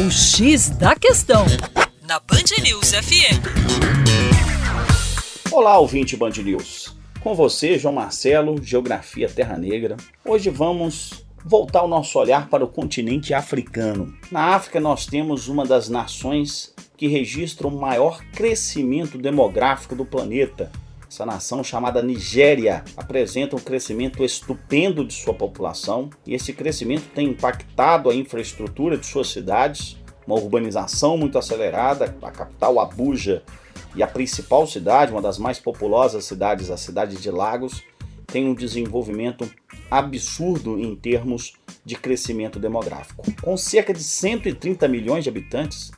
O 0.00 0.10
X 0.10 0.70
da 0.70 0.96
Questão, 0.96 1.44
na 2.08 2.18
Band 2.20 2.62
News 2.62 2.92
FM. 2.92 3.36
Olá, 5.52 5.78
ouvinte 5.78 6.16
Band 6.16 6.30
News. 6.42 6.96
Com 7.20 7.34
você, 7.34 7.78
João 7.78 7.96
Marcelo, 7.96 8.62
Geografia 8.62 9.28
Terra 9.28 9.58
Negra. 9.58 9.98
Hoje 10.24 10.48
vamos 10.48 11.22
voltar 11.44 11.82
o 11.82 11.86
nosso 11.88 12.18
olhar 12.18 12.48
para 12.48 12.64
o 12.64 12.68
continente 12.68 13.34
africano. 13.34 14.14
Na 14.32 14.54
África, 14.54 14.80
nós 14.80 15.04
temos 15.04 15.48
uma 15.48 15.66
das 15.66 15.90
nações 15.90 16.74
que 16.96 17.06
registra 17.06 17.68
o 17.68 17.70
maior 17.70 18.24
crescimento 18.32 19.18
demográfico 19.18 19.94
do 19.94 20.06
planeta, 20.06 20.72
essa 21.10 21.26
nação 21.26 21.64
chamada 21.64 22.00
Nigéria 22.00 22.84
apresenta 22.96 23.56
um 23.56 23.58
crescimento 23.58 24.24
estupendo 24.24 25.04
de 25.04 25.12
sua 25.12 25.34
população 25.34 26.08
e 26.24 26.34
esse 26.34 26.52
crescimento 26.52 27.10
tem 27.12 27.30
impactado 27.30 28.08
a 28.08 28.14
infraestrutura 28.14 28.96
de 28.96 29.04
suas 29.04 29.26
cidades, 29.26 29.98
uma 30.24 30.36
urbanização 30.36 31.18
muito 31.18 31.36
acelerada, 31.36 32.16
a 32.22 32.30
capital 32.30 32.78
Abuja 32.78 33.42
e 33.96 34.04
a 34.04 34.06
principal 34.06 34.68
cidade, 34.68 35.10
uma 35.10 35.20
das 35.20 35.36
mais 35.36 35.58
populosas 35.58 36.24
cidades, 36.26 36.70
a 36.70 36.76
cidade 36.76 37.16
de 37.16 37.28
Lagos, 37.28 37.82
tem 38.24 38.48
um 38.48 38.54
desenvolvimento 38.54 39.50
absurdo 39.90 40.78
em 40.78 40.94
termos 40.94 41.54
de 41.84 41.96
crescimento 41.96 42.60
demográfico. 42.60 43.24
Com 43.42 43.56
cerca 43.56 43.92
de 43.92 44.04
130 44.04 44.86
milhões 44.86 45.24
de 45.24 45.30
habitantes, 45.30 45.90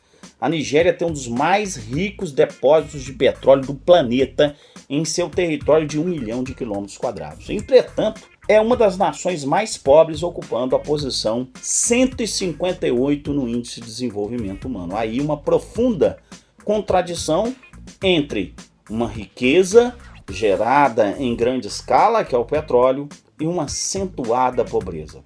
a 0.43 0.49
Nigéria 0.49 0.93
tem 0.93 1.07
um 1.07 1.13
dos 1.13 1.29
mais 1.29 1.77
ricos 1.77 2.33
depósitos 2.33 3.05
de 3.05 3.13
petróleo 3.13 3.63
do 3.63 3.75
planeta 3.77 4.57
em 4.91 5.05
seu 5.05 5.31
território 5.31 5.87
de 5.87 6.01
um 6.01 6.05
milhão 6.05 6.43
de 6.43 6.53
quilômetros 6.53 6.99
quadrados. 6.99 7.49
Entretanto, 7.49 8.23
é 8.49 8.61
uma 8.61 8.77
das 8.77 8.99
nações 8.99 9.45
mais 9.45 9.79
pobres, 9.79 10.21
ocupando 10.21 10.75
a 10.75 10.81
posição 10.81 11.47
158 11.61 13.33
no 13.33 13.49
Índice 13.49 13.81
de 13.81 13.87
Desenvolvimento 13.87 14.65
Humano. 14.65 14.97
Aí 14.97 15.21
uma 15.21 15.37
profunda 15.37 16.19
contradição 16.65 17.55
entre 18.03 18.53
uma 18.91 19.07
riqueza 19.07 19.95
gerada 20.29 21.15
em 21.21 21.37
grande 21.37 21.69
escala, 21.69 22.25
que 22.25 22.35
é 22.35 22.39
o 22.39 22.45
petróleo, 22.45 23.09
e 23.39 23.47
uma 23.47 23.67
acentuada 23.67 24.65
pobreza. 24.65 25.23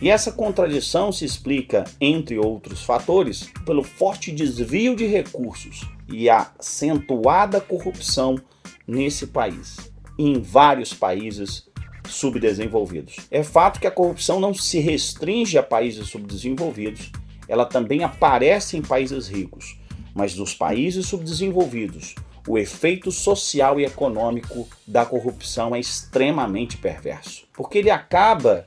E 0.00 0.10
essa 0.10 0.32
contradição 0.32 1.10
se 1.10 1.24
explica, 1.24 1.84
entre 2.00 2.38
outros 2.38 2.82
fatores, 2.82 3.50
pelo 3.64 3.82
forte 3.82 4.32
desvio 4.32 4.94
de 4.94 5.06
recursos 5.06 5.88
e 6.08 6.28
a 6.28 6.50
acentuada 6.58 7.60
corrupção 7.60 8.38
nesse 8.86 9.28
país 9.28 9.76
e 10.18 10.28
em 10.28 10.40
vários 10.40 10.92
países 10.92 11.68
subdesenvolvidos. 12.08 13.16
É 13.30 13.42
fato 13.42 13.80
que 13.80 13.86
a 13.86 13.90
corrupção 13.90 14.38
não 14.38 14.52
se 14.52 14.78
restringe 14.78 15.56
a 15.56 15.62
países 15.62 16.08
subdesenvolvidos, 16.08 17.10
ela 17.48 17.64
também 17.64 18.04
aparece 18.04 18.76
em 18.76 18.82
países 18.82 19.28
ricos, 19.28 19.78
mas 20.14 20.34
nos 20.34 20.54
países 20.54 21.06
subdesenvolvidos, 21.06 22.14
o 22.46 22.58
efeito 22.58 23.10
social 23.10 23.80
e 23.80 23.84
econômico 23.84 24.68
da 24.86 25.06
corrupção 25.06 25.74
é 25.74 25.80
extremamente 25.80 26.76
perverso, 26.76 27.46
porque 27.54 27.78
ele 27.78 27.90
acaba 27.90 28.66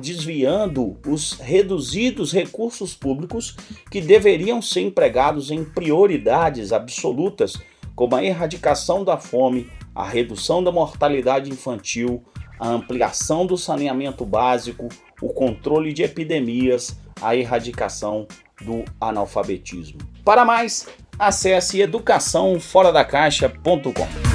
desviando 0.00 0.96
os 1.06 1.32
reduzidos 1.32 2.32
recursos 2.32 2.94
públicos 2.94 3.54
que 3.90 4.00
deveriam 4.00 4.62
ser 4.62 4.80
empregados 4.80 5.50
em 5.50 5.62
prioridades 5.64 6.72
absolutas, 6.72 7.60
como 7.94 8.16
a 8.16 8.24
erradicação 8.24 9.04
da 9.04 9.18
fome, 9.18 9.70
a 9.94 10.04
redução 10.04 10.64
da 10.64 10.72
mortalidade 10.72 11.50
infantil, 11.50 12.24
a 12.58 12.68
ampliação 12.68 13.46
do 13.46 13.56
saneamento 13.56 14.24
básico, 14.24 14.88
o 15.20 15.28
controle 15.28 15.92
de 15.92 16.02
epidemias, 16.02 16.98
a 17.20 17.36
erradicação 17.36 18.26
do 18.60 18.84
analfabetismo. 19.00 19.98
Para 20.24 20.44
mais, 20.44 20.88
acesse 21.18 21.80
educaçãoforadacaixa.com. 21.80 24.29